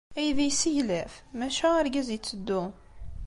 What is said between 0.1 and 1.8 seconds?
Aydi yesseglaf, maca